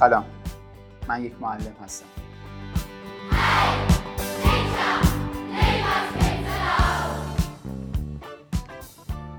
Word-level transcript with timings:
سلام. 0.00 0.24
من 1.08 1.24
یک 1.24 1.32
معلم 1.40 1.76
هستم. 1.82 2.06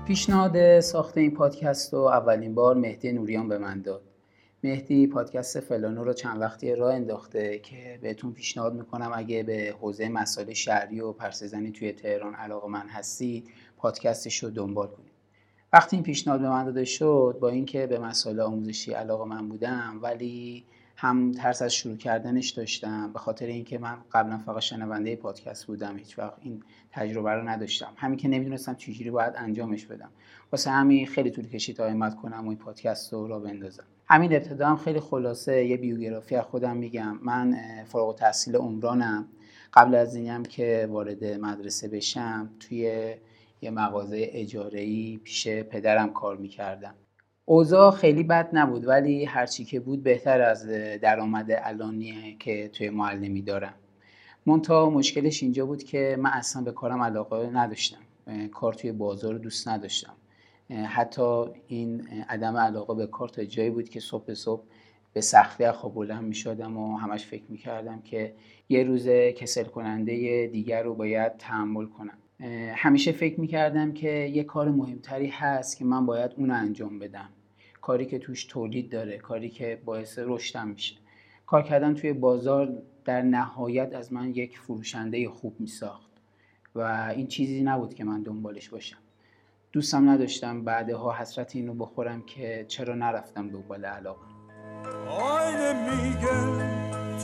پیشنهاد 0.06 0.80
ساخت 0.80 1.18
این 1.18 1.30
پادکست 1.30 1.94
رو 1.94 2.00
اولین 2.00 2.54
بار 2.54 2.76
مهدی 2.76 3.12
نوریان 3.12 3.48
به 3.48 3.58
من 3.58 3.82
داد. 3.82 4.02
مهدی 4.64 5.06
پادکست 5.06 5.60
فلانو 5.60 6.04
رو 6.04 6.12
چند 6.12 6.40
وقتی 6.40 6.74
راه 6.74 6.94
انداخته 6.94 7.58
که 7.58 7.98
بهتون 8.02 8.32
پیشنهاد 8.32 8.74
می‌کنم 8.74 9.12
اگه 9.14 9.42
به 9.42 9.74
حوزه 9.80 10.08
مسائل 10.08 10.52
شهری 10.52 11.00
و 11.00 11.12
پرسزنی 11.12 11.72
توی 11.72 11.92
تهران 11.92 12.34
علاقه 12.34 12.68
من 12.68 12.88
هستی 12.88 13.44
پادکستش 13.76 14.44
رو 14.44 14.50
دنبال 14.50 14.86
کنید. 14.86 15.11
وقتی 15.72 15.96
این 15.96 16.02
پیشنهاد 16.02 16.40
به 16.40 16.48
من 16.48 16.64
داده 16.64 16.84
شد 16.84 17.38
با 17.40 17.48
اینکه 17.48 17.86
به 17.86 17.98
مسائل 17.98 18.40
آموزشی 18.40 18.92
علاقه 18.92 19.24
من 19.24 19.48
بودم 19.48 19.98
ولی 20.02 20.64
هم 20.96 21.32
ترس 21.32 21.62
از 21.62 21.74
شروع 21.74 21.96
کردنش 21.96 22.50
داشتم 22.50 23.12
به 23.12 23.18
خاطر 23.18 23.46
اینکه 23.46 23.78
من 23.78 23.98
قبلا 24.12 24.38
فقط 24.38 24.60
شنونده 24.60 25.16
پادکست 25.16 25.66
بودم 25.66 25.98
هیچ 25.98 26.18
وقت 26.18 26.34
این 26.40 26.62
تجربه 26.90 27.30
رو 27.30 27.48
نداشتم. 27.48 27.92
همین 27.96 28.18
که 28.18 28.28
نمی‌دونستم 28.28 28.74
چجوری 28.74 29.10
باید 29.10 29.32
انجامش 29.36 29.86
بدم. 29.86 30.08
واسه 30.52 30.70
همین 30.70 31.06
خیلی 31.06 31.30
طول 31.30 31.48
کشید 31.48 31.76
تا 31.76 31.88
همت 31.88 32.16
کنم 32.16 32.46
و 32.46 32.48
این 32.48 32.58
پادکست 32.58 33.12
رو 33.12 33.26
را 33.26 33.38
بندازم. 33.38 33.84
همین 34.08 34.32
ابتدا 34.32 34.68
هم 34.68 34.76
خیلی 34.76 35.00
خلاصه 35.00 35.64
یه 35.64 35.76
بیوگرافی 35.76 36.36
از 36.36 36.44
خودم 36.44 36.76
میگم. 36.76 37.18
من 37.22 37.56
فارغ 37.86 38.14
تحصیل 38.14 38.56
عمرانم. 38.56 39.28
قبل 39.72 39.94
از 39.94 40.14
اینم 40.14 40.42
که 40.42 40.88
وارد 40.90 41.24
مدرسه 41.24 41.88
بشم 41.88 42.50
توی 42.60 43.14
یه 43.62 43.70
مغازه 43.70 44.28
اجاره‌ای 44.32 45.20
پیش 45.24 45.48
پدرم 45.48 46.12
کار 46.12 46.36
می‌کردم. 46.36 46.94
اوضاع 47.44 47.90
خیلی 47.90 48.22
بد 48.22 48.48
نبود 48.52 48.88
ولی 48.88 49.24
هرچی 49.24 49.64
که 49.64 49.80
بود 49.80 50.02
بهتر 50.02 50.40
از 50.40 50.68
درآمد 51.02 51.46
الانیه 51.50 52.36
که 52.38 52.68
توی 52.68 52.90
معلمی 52.90 53.42
دارم. 53.42 53.74
منتها 54.46 54.90
مشکلش 54.90 55.42
اینجا 55.42 55.66
بود 55.66 55.82
که 55.82 56.16
من 56.20 56.30
اصلا 56.30 56.62
به 56.62 56.72
کارم 56.72 57.02
علاقه 57.02 57.50
نداشتم. 57.50 57.98
کار 58.52 58.72
توی 58.72 58.92
بازار 58.92 59.38
دوست 59.38 59.68
نداشتم. 59.68 60.14
حتی 60.70 61.44
این 61.66 62.08
عدم 62.28 62.56
علاقه 62.56 62.94
به 62.94 63.06
کار 63.06 63.28
تا 63.28 63.44
جایی 63.44 63.70
بود 63.70 63.88
که 63.88 64.00
صبح 64.00 64.34
صبح 64.34 64.62
به 65.12 65.20
سختی 65.20 65.70
خواب 65.70 65.94
بلند 65.94 66.24
می 66.24 66.62
و 66.62 66.96
همش 66.96 67.26
فکر 67.26 67.44
می 67.48 67.58
کردم 67.58 68.00
که 68.02 68.34
یه 68.68 68.84
روز 68.84 69.08
کسل 69.08 69.64
کننده 69.64 70.46
دیگر 70.46 70.82
رو 70.82 70.94
باید 70.94 71.36
تحمل 71.36 71.86
کنم. 71.86 72.18
همیشه 72.74 73.12
فکر 73.12 73.40
می 73.40 73.46
کردم 73.46 73.92
که 73.92 74.08
یه 74.08 74.44
کار 74.44 74.68
مهمتری 74.70 75.28
هست 75.28 75.76
که 75.76 75.84
من 75.84 76.06
باید 76.06 76.30
اون 76.36 76.50
انجام 76.50 76.98
بدم. 76.98 77.28
کاری 77.80 78.06
که 78.06 78.18
توش 78.18 78.44
تولید 78.44 78.90
داره 78.90 79.18
کاری 79.18 79.50
که 79.50 79.82
باعث 79.84 80.18
رشدم 80.22 80.68
میشه. 80.68 80.96
کار 81.46 81.62
کردن 81.62 81.94
توی 81.94 82.12
بازار 82.12 82.82
در 83.04 83.22
نهایت 83.22 83.94
از 83.94 84.12
من 84.12 84.30
یک 84.30 84.58
فروشنده 84.58 85.28
خوب 85.28 85.60
می 85.60 85.66
ساخت 85.66 86.10
و 86.74 86.80
این 87.16 87.26
چیزی 87.26 87.62
نبود 87.62 87.94
که 87.94 88.04
من 88.04 88.22
دنبالش 88.22 88.68
باشم. 88.68 88.98
دوستم 89.72 90.10
نداشتم 90.10 90.64
بعدها 90.64 91.12
حسرت 91.12 91.56
اینو 91.56 91.74
بخورم 91.74 92.22
که 92.22 92.64
چرا 92.68 92.94
نرفتم 92.94 93.48
دنبال 93.48 93.84
علاقه. 93.84 94.26
آینه 95.08 95.90
میگه 95.90 96.62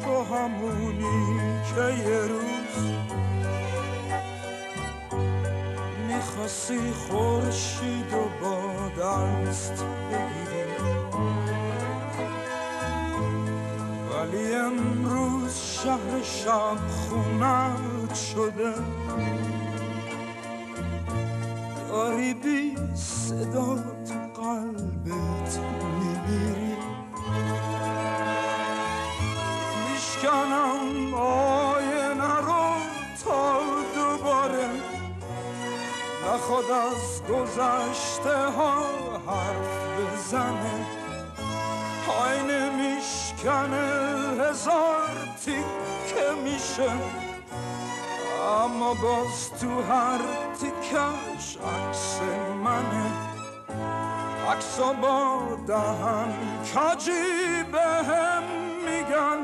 تو 0.04 0.34
همونی 0.34 1.60
که 1.74 2.10
یه 2.10 2.20
روز 2.20 3.17
می‌خواستی 6.38 6.92
خورشید 6.92 8.12
و 8.12 8.42
با 8.42 8.88
دست 9.02 9.84
بگیری 10.10 10.64
ولی 14.12 14.54
امروز 14.54 15.56
شهر 15.56 16.22
شب 16.22 16.78
خونت 16.88 18.14
شده. 18.14 18.74
داری 21.88 22.34
بی 22.34 22.76
صدا 22.94 23.97
نخواد 36.58 36.70
از 36.70 37.22
گذشته 37.22 38.50
ها 38.50 38.82
حرف 39.26 40.12
بزنه. 40.12 40.86
آینه 42.20 42.70
میشکنه 42.70 43.86
هزار 44.40 45.10
تیکه 45.44 46.32
میشه. 46.44 46.92
اما 48.64 48.94
باز 48.94 49.50
تو 49.60 49.82
هر 49.82 50.18
تیکش 50.60 51.56
عکس 51.56 52.20
منه. 52.64 53.12
عکس 54.50 54.78
با 54.78 55.40
دهن 55.66 56.34
کجی 56.74 57.62
به 57.72 57.80
هم 57.80 58.42
میگن. 58.84 59.38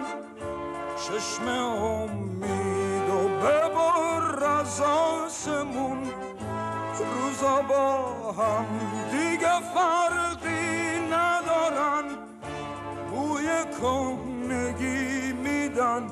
چشم 0.97 1.49
امید 1.49 2.74
با 7.63 8.33
هم 8.33 8.67
دیگه 9.11 9.61
فرقی 9.75 11.01
ندارن. 11.13 12.05
بوی 13.11 13.47
کهنگی 13.81 15.33
میدن 15.33 16.07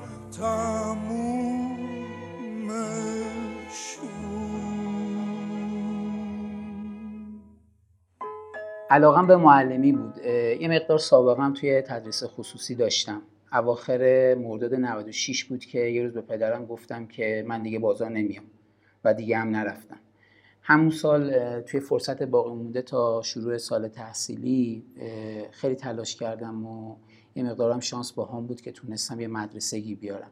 علاقم 8.90 9.26
به 9.26 9.36
معلمی 9.36 9.92
بود. 9.92 10.18
یه 10.60 10.68
مقدار 10.70 10.98
سابقم 10.98 11.54
توی 11.54 11.82
تدریس 11.82 12.24
خصوصی 12.24 12.74
داشتم. 12.74 13.22
اواخر 13.52 14.34
مرداد 14.34 14.74
96 14.74 15.44
بود 15.44 15.64
که 15.64 15.78
یه 15.78 16.02
روز 16.02 16.12
به 16.12 16.20
پدرم 16.20 16.66
گفتم 16.66 17.06
که 17.06 17.44
من 17.46 17.62
دیگه 17.62 17.78
بازار 17.78 18.10
نمیام 18.10 18.44
و 19.04 19.14
دیگه 19.14 19.38
هم 19.38 19.50
نرفتم. 19.50 19.98
همون 20.62 20.90
سال 20.90 21.60
توی 21.60 21.80
فرصت 21.80 22.22
باقی 22.22 22.54
مونده 22.54 22.82
تا 22.82 23.22
شروع 23.22 23.58
سال 23.58 23.88
تحصیلی 23.88 24.84
خیلی 25.50 25.74
تلاش 25.74 26.16
کردم 26.16 26.66
و 26.66 26.96
یه 27.34 27.42
مقدارم 27.42 27.80
شانس 27.80 28.12
با 28.12 28.24
هم 28.24 28.46
بود 28.46 28.60
که 28.60 28.72
تونستم 28.72 29.20
یه 29.20 29.28
مدرسگی 29.28 29.94
بیارم. 29.94 30.30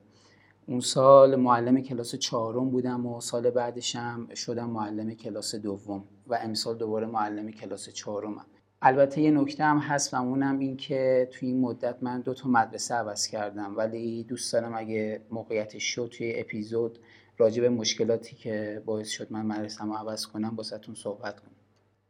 اون 0.67 0.81
سال 0.81 1.37
معلم 1.37 1.81
کلاس 1.81 2.15
چهارم 2.15 2.71
بودم 2.71 3.07
و 3.07 3.21
سال 3.21 3.51
بعدشم 3.51 4.29
شدم 4.35 4.71
معلم 4.71 5.15
کلاس 5.15 5.55
دوم 5.55 6.05
و 6.27 6.39
امسال 6.43 6.79
دوباره 6.79 7.07
معلم 7.07 7.51
کلاس 7.51 7.89
چهارمم. 7.89 8.47
البته 8.83 9.21
یه 9.21 9.31
نکته 9.31 9.65
هم 9.65 9.79
هست 9.79 10.15
و 10.15 10.17
اونم 10.17 10.59
این 10.59 10.77
که 10.77 11.29
توی 11.33 11.49
این 11.49 11.61
مدت 11.61 11.97
من 12.03 12.21
دو 12.21 12.35
تا 12.35 12.49
مدرسه 12.49 12.95
عوض 12.95 13.27
کردم 13.27 13.77
ولی 13.77 14.25
دوست 14.25 14.53
دارم 14.53 14.75
اگه 14.75 15.23
موقعیتش 15.31 15.85
شد 15.85 16.09
توی 16.13 16.33
اپیزود 16.37 16.99
راجع 17.41 17.63
به 17.63 17.69
مشکلاتی 17.69 18.37
که 18.37 18.83
باعث 18.85 19.09
شد 19.09 19.33
من 19.33 19.47
مدرسه 19.47 19.85
رو 19.85 19.93
عوض 19.93 20.27
کنم 20.27 20.57
با 20.57 20.63
صحبت 20.95 21.41
کنم. 21.41 21.51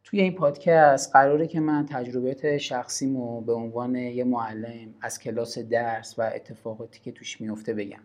توی 0.03 0.21
این 0.21 0.35
پادکست 0.35 1.13
قراره 1.13 1.47
که 1.47 1.59
من 1.59 1.85
تجربیات 1.85 2.57
شخصیمو 2.57 3.41
به 3.41 3.53
عنوان 3.53 3.95
یه 3.95 4.23
معلم 4.23 4.93
از 5.01 5.19
کلاس 5.19 5.57
درس 5.57 6.19
و 6.19 6.21
اتفاقاتی 6.21 6.99
که 6.99 7.11
توش 7.11 7.41
میفته 7.41 7.73
بگم. 7.73 8.01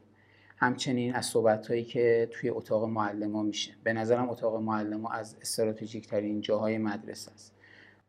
همچنین 0.56 1.14
از 1.14 1.26
صحبت 1.26 1.66
هایی 1.66 1.84
که 1.84 2.28
توی 2.30 2.50
اتاق 2.50 2.84
معلم 2.84 3.36
ها 3.36 3.42
میشه. 3.42 3.72
به 3.84 3.92
نظرم 3.92 4.30
اتاق 4.30 4.62
معلم 4.62 5.02
ها 5.02 5.12
از 5.12 5.36
استراتژیک 5.40 6.06
ترین 6.06 6.40
جاهای 6.40 6.78
مدرسه 6.78 7.32
است. 7.32 7.52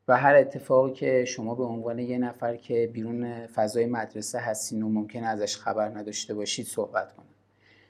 و 0.07 0.17
هر 0.17 0.35
اتفاقی 0.35 0.93
که 0.93 1.25
شما 1.25 1.55
به 1.55 1.63
عنوان 1.63 1.99
یه 1.99 2.17
نفر 2.17 2.55
که 2.55 2.89
بیرون 2.93 3.47
فضای 3.47 3.85
مدرسه 3.85 4.39
هستین 4.39 4.83
و 4.83 4.89
ممکن 4.89 5.23
ازش 5.23 5.57
خبر 5.57 5.89
نداشته 5.89 6.33
باشید 6.33 6.65
صحبت 6.65 7.13
کنم. 7.13 7.25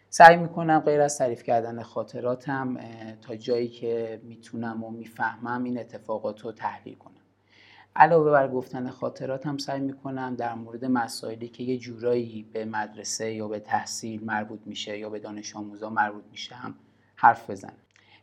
سعی 0.09 0.37
می‌کنم 0.37 0.79
غیر 0.79 1.01
از 1.01 1.17
تعریف 1.17 1.43
کردن 1.43 1.83
خاطراتم 1.83 2.77
تا 3.21 3.35
جایی 3.35 3.67
که 3.67 4.21
می‌تونم 4.23 4.83
و 4.83 4.91
می‌فهمم 4.91 5.63
این 5.63 5.79
اتفاقات 5.79 6.41
رو 6.41 6.51
تحلیل 6.51 6.95
کنم. 6.95 7.13
علاوه 7.95 8.31
بر 8.31 8.47
گفتن 8.47 8.89
خاطراتم 8.89 9.57
سعی 9.57 9.79
می‌کنم 9.79 10.35
در 10.35 10.53
مورد 10.53 10.85
مسائلی 10.85 11.47
که 11.47 11.63
یه 11.63 11.77
جورایی 11.77 12.49
به 12.53 12.65
مدرسه 12.65 13.33
یا 13.33 13.47
به 13.47 13.59
تحصیل 13.59 14.25
مربوط 14.25 14.59
میشه 14.65 14.97
یا 14.97 15.09
به 15.09 15.19
دانش 15.19 15.55
آموزا 15.55 15.89
مربوط 15.89 16.23
میشه 16.31 16.55
هم 16.55 16.75
حرف 17.15 17.49
بزنم. 17.49 17.77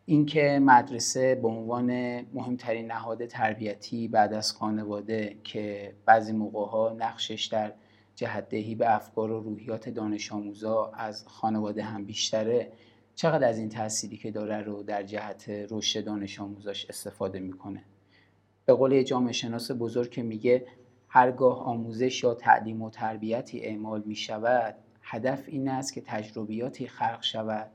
اینکه 0.07 0.59
مدرسه 0.63 1.35
به 1.35 1.49
عنوان 1.49 2.21
مهمترین 2.35 2.87
نهاد 2.87 3.27
تربیتی 3.27 4.09
بعد 4.09 4.33
از 4.33 4.53
خانواده 4.53 5.39
که 5.45 5.95
بعضی 6.07 6.33
موقع 6.33 6.71
ها 6.71 6.97
نقشش 6.99 7.45
در 7.45 7.73
جهتدهی 8.17 8.75
به 8.75 8.95
افکار 8.95 9.31
و 9.31 9.41
روحیات 9.41 9.89
دانش 9.89 10.33
آموزا 10.33 10.93
از 10.95 11.25
خانواده 11.27 11.83
هم 11.83 12.05
بیشتره 12.05 12.73
چقدر 13.15 13.49
از 13.49 13.59
این 13.59 13.69
تأثیری 13.69 14.17
که 14.17 14.31
داره 14.31 14.61
رو 14.61 14.83
در 14.83 15.03
جهت 15.03 15.49
رشد 15.71 16.05
دانش 16.05 16.41
آموزاش 16.41 16.87
استفاده 16.89 17.39
می‌کنه؟ 17.39 17.85
به 18.67 18.75
قول 18.75 19.03
جامعه 19.03 19.33
شناس 19.33 19.71
بزرگ 19.79 20.11
که 20.11 20.23
میگه 20.23 20.67
هرگاه 21.09 21.65
آموزش 21.65 22.23
یا 22.23 22.35
تعلیم 22.35 22.83
و 22.83 22.91
تربیتی 22.91 23.61
اعمال 23.61 24.03
می 24.07 24.17
شود 24.17 24.75
هدف 25.03 25.45
این 25.47 25.69
است 25.69 25.93
که 25.93 26.01
تجربیاتی 26.01 26.87
خلق 26.87 27.23
شود 27.23 27.71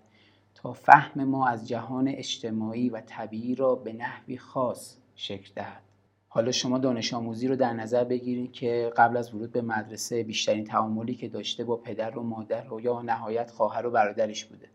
تا 0.55 0.73
فهم 0.73 1.23
ما 1.23 1.47
از 1.47 1.67
جهان 1.67 2.07
اجتماعی 2.07 2.89
و 2.89 3.01
طبیعی 3.01 3.55
را 3.55 3.75
به 3.75 3.93
نحوی 3.93 4.37
خاص 4.37 4.97
شکل 5.15 5.51
دهد. 5.55 5.88
حالا 6.31 6.51
شما 6.51 6.77
دانش 6.77 7.13
آموزی 7.13 7.47
رو 7.47 7.55
در 7.55 7.73
نظر 7.73 8.03
بگیرید 8.03 8.51
که 8.51 8.91
قبل 8.97 9.17
از 9.17 9.33
ورود 9.33 9.51
به 9.51 9.61
مدرسه 9.61 10.23
بیشترین 10.23 10.63
تعاملی 10.63 11.15
که 11.15 11.27
داشته 11.27 11.63
با 11.63 11.75
پدر 11.75 12.17
و 12.17 12.23
مادر 12.23 12.73
و 12.73 12.81
یا 12.81 13.01
نهایت 13.01 13.51
خواهر 13.51 13.85
و 13.85 13.91
برادرش 13.91 14.45
بوده. 14.45 14.67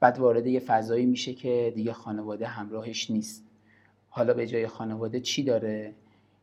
بعد 0.00 0.18
وارد 0.18 0.46
یه 0.46 0.60
فضایی 0.60 1.06
میشه 1.06 1.34
که 1.34 1.72
دیگه 1.74 1.92
خانواده 1.92 2.46
همراهش 2.46 3.10
نیست. 3.10 3.44
حالا 4.08 4.34
به 4.34 4.46
جای 4.46 4.66
خانواده 4.66 5.20
چی 5.20 5.42
داره؟ 5.42 5.92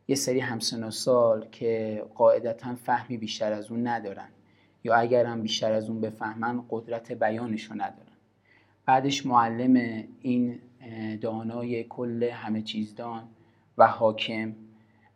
یه 0.07 0.15
سری 0.15 0.39
همسن 0.39 0.83
و 0.83 0.91
سال 0.91 1.47
که 1.51 2.03
قاعدتا 2.15 2.75
فهمی 2.75 3.17
بیشتر 3.17 3.51
از 3.51 3.71
اون 3.71 3.87
ندارن. 3.87 4.29
یا 4.83 4.95
اگر 4.95 5.25
هم 5.25 5.41
بیشتر 5.41 5.71
از 5.71 5.89
اون 5.89 6.01
بفهمن 6.01 6.63
قدرت 6.69 7.11
بیانش 7.11 7.63
رو 7.63 7.73
ندارن. 7.73 8.13
بعدش 8.85 9.25
معلم 9.25 10.03
این 10.21 10.59
دانای 11.21 11.83
کل 11.83 12.23
همه 12.23 12.61
چیزدان 12.61 13.23
و 13.77 13.87
حاکم 13.87 14.55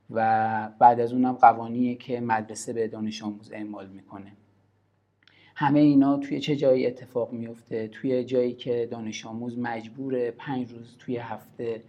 و 0.09 0.69
بعد 0.79 0.99
از 0.99 1.13
اونم 1.13 1.33
قوانینی 1.33 1.95
که 1.95 2.19
مدرسه 2.19 2.73
به 2.73 2.87
دانش 2.87 3.23
آموز 3.23 3.51
اعمال 3.51 3.87
می‌کنه. 3.87 4.31
همه 5.55 5.79
اینا 5.79 6.17
توی 6.17 6.39
چه 6.39 6.55
جایی 6.55 6.87
اتفاق 6.87 7.31
میفته 7.31 7.87
توی 7.87 8.23
جایی 8.23 8.53
که 8.53 8.87
دانش 8.91 9.25
آموز 9.25 9.59
مجبور 9.59 10.31
پنج 10.31 10.71
روز 10.71 10.95
توی 10.99 11.17
هفته 11.17 11.83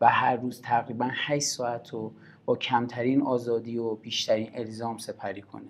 و 0.00 0.08
هر 0.08 0.36
روز 0.36 0.60
تقریبا 0.62 1.08
8 1.12 1.46
ساعت 1.46 1.90
رو 1.90 2.12
با 2.44 2.56
کمترین 2.56 3.22
آزادی 3.22 3.78
و 3.78 3.94
بیشترین 3.94 4.50
الزام 4.54 4.98
سپری 4.98 5.42
کنه. 5.42 5.68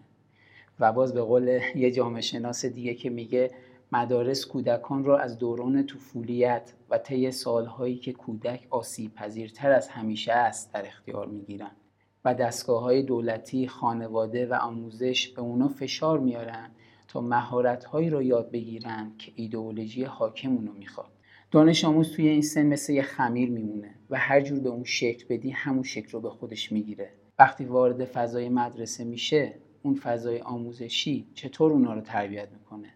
و 0.81 0.93
باز 0.93 1.15
به 1.15 1.23
قول 1.23 1.61
یه 1.75 1.91
جامعه 1.91 2.21
شناس 2.21 2.65
دیگه 2.65 2.95
که 2.95 3.11
میگه 3.11 3.51
مدارس 3.95 4.47
کودکان 4.47 5.05
را 5.05 5.19
از 5.19 5.39
دوران 5.39 5.87
طفولیت 5.87 6.73
و 6.91 6.99
طی 6.99 7.31
سالهایی 7.31 7.97
که 7.97 8.13
کودک 8.13 8.67
آسیب 8.71 9.15
پذیرتر 9.15 9.73
از 9.73 9.89
همیشه 9.89 10.33
است 10.33 10.73
در 10.73 10.87
اختیار 10.87 11.27
می‌گیرند 11.27 11.77
و 12.25 12.35
دستگاه 12.35 12.83
های 12.83 13.03
دولتی 13.03 13.69
خانواده 13.69 14.47
و 14.47 14.55
آموزش 14.55 15.29
به 15.29 15.43
اونا 15.43 15.69
فشار 15.69 16.19
میارن 16.21 16.71
تا 17.09 17.21
مهارت 17.21 17.85
هایی 17.85 18.11
را 18.11 18.23
یاد 18.23 18.51
بگیرن 18.51 19.13
که 19.19 19.33
ایدئولوژی 19.37 20.05
حاکم 20.05 20.53
اونو 20.53 20.73
می‌خواد. 20.73 21.11
دانش 21.51 21.85
آموز 21.85 22.13
توی 22.13 22.29
این 22.29 22.43
سن 22.43 22.67
مثل 22.67 22.93
یه 22.93 23.03
خمیر 23.03 23.51
میمونه 23.51 23.95
و 24.11 24.19
هر 24.19 24.41
جور 24.41 24.61
به 24.61 24.69
اون 24.69 24.85
شکل 24.85 25.25
بدی 25.29 25.51
همون 25.51 25.83
شکل 25.83 26.11
رو 26.11 26.21
به 26.21 26.31
خودش 26.31 26.73
می‌گیره. 26.73 27.13
وقتی 27.39 27.65
وارد 27.65 28.05
فضای 28.05 28.49
مدرسه 28.49 29.05
میشه 29.05 29.55
اون 29.83 29.95
فضای 29.95 30.41
آموزشی 30.41 31.27
چطور 31.35 31.73
اونا 31.73 31.95
رو 31.95 32.01
تربیت 32.01 32.49
می‌کنه؟ 32.53 32.95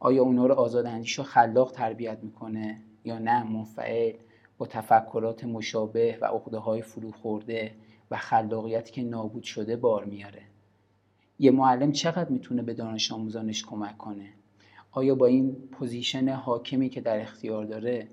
آیا 0.00 0.22
اونا 0.22 0.46
رو 0.46 0.54
آزاداندیش 0.54 1.18
و 1.18 1.22
خلاق 1.22 1.72
تربیت 1.72 2.18
می‌کنه 2.22 2.80
یا 3.04 3.18
نه؟ 3.18 3.42
منفعل. 3.42 4.12
با 4.58 4.66
تفکرات 4.66 5.44
مشابه 5.44 6.18
و 6.20 6.24
عقده 6.24 6.58
های 6.58 6.82
فرو 6.82 7.12
خورده 7.12 7.74
و 8.10 8.16
خلاقیتی 8.16 8.92
که 8.92 9.02
نابود 9.02 9.42
شده 9.42 9.76
بار 9.76 10.04
میاره. 10.04 10.42
یه 11.38 11.50
معلم 11.50 11.92
چقدر 11.92 12.30
می‌تونه 12.30 12.62
به 12.62 12.74
دانش 12.74 13.12
آموزانش 13.12 13.64
کمک 13.64 13.98
کنه؟ 13.98 14.28
آیا 14.90 15.14
با 15.14 15.26
این 15.26 15.56
position 15.72 16.28
حاکمی 16.28 16.88
که 16.88 17.00
در 17.00 17.20
اختیار 17.20 17.64
داره 17.64 18.08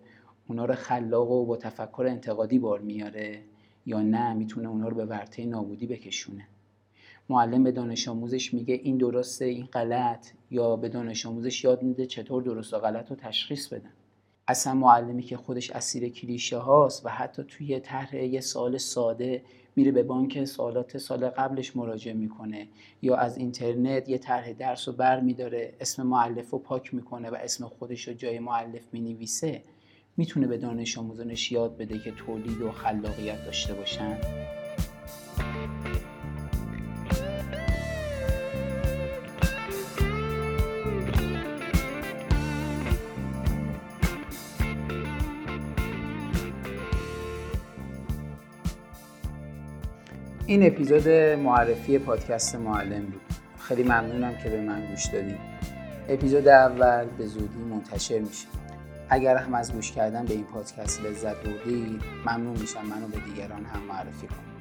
اونا 0.47 0.65
رو 0.65 0.75
خلاق 0.75 1.31
و 1.31 1.45
با 1.45 1.57
تفکر 1.57 2.05
انتقادی 2.09 2.59
بار 2.59 2.79
میاره 2.79 3.41
یا 3.85 4.01
نه؟ 4.01 4.33
می‌تونه 4.33 4.69
اونا 4.69 4.87
رو 4.87 4.95
به 4.95 5.05
ورطه 5.05 5.45
نابودی 5.45 5.87
بکشونه. 5.87 6.47
معلم 7.29 7.63
به 7.63 7.71
دانش 7.71 8.07
آموزش 8.07 8.53
میگه 8.53 8.73
این 8.73 8.97
درسته 8.97 9.45
این 9.45 9.65
غلط 9.65 10.27
یا 10.51 10.75
به 10.75 10.89
دانش 10.89 11.25
آموزش 11.25 11.63
یاد 11.63 11.83
میده 11.83 12.05
چطور 12.05 12.43
درست 12.43 12.73
و 12.73 12.79
غلط 12.79 13.09
رو 13.09 13.15
تشخیص 13.15 13.67
بدن. 13.67 13.93
اصلا 14.47 14.73
معلمی 14.73 15.23
که 15.23 15.37
خودش 15.37 15.71
اسیر 15.71 16.09
کلیشه 16.09 16.57
هاست 16.57 17.05
و 17.05 17.09
حتی 17.09 17.43
توی 17.43 17.79
طرح 17.79 18.15
یه 18.15 18.41
سال 18.41 18.77
ساده 18.77 19.43
میره 19.75 19.91
به 19.91 20.03
بانک 20.03 20.45
سوالات 20.45 20.97
سال 20.97 21.29
قبلش 21.29 21.75
مراجعه 21.75 22.13
می‌کنه 22.13 22.67
یا 23.01 23.15
از 23.15 23.37
اینترنت 23.37 24.09
یه 24.09 24.17
طرح 24.17 24.53
درس 24.53 24.87
رو 24.87 24.93
بر 24.93 25.19
میداره 25.19 25.73
اسم 25.79 26.03
معلف 26.03 26.49
رو 26.49 26.59
پاک 26.59 26.93
می‌کنه 26.93 27.29
و 27.29 27.35
اسم 27.35 27.67
خودش 27.67 28.07
رو 28.07 28.13
جای 28.13 28.39
معلف 28.39 28.81
می‌نویسه. 28.91 29.63
می‌تونه 30.17 30.47
به 30.47 30.57
دانش 30.57 30.97
آموزانش 30.97 31.51
یاد 31.51 31.77
بده 31.77 31.99
که 31.99 32.11
تولید 32.11 32.61
و 32.61 32.71
خلاقیت 32.71 33.45
داشته 33.45 33.73
باشن؟ 33.73 34.17
این 50.47 50.67
اپیزود 50.67 51.07
معرفی 51.39 51.99
پادکست 51.99 52.55
معلم 52.55 53.05
بود. 53.05 53.21
خیلی 53.59 53.83
ممنونم 53.83 54.35
که 54.43 54.49
به 54.49 54.61
من 54.61 54.85
گوش 54.87 55.05
دادید 55.05 55.37
اپیزود 56.09 56.47
اول 56.47 57.05
به 57.17 57.25
زودی 57.25 57.57
منتشر 57.69 58.19
میشه. 58.19 58.47
اگر 59.09 59.37
هم 59.37 59.53
از 59.53 59.73
گوش 59.73 59.91
کردن 59.91 60.25
به 60.25 60.33
این 60.33 60.43
پادکست 60.43 61.01
لذت 61.01 61.35
بردید 61.35 62.01
ممنون 62.25 62.57
میشم 62.57 62.85
منو 62.85 63.07
به 63.07 63.17
دیگران 63.19 63.65
هم 63.65 63.81
معرفی 63.87 64.27
کنید. 64.27 64.54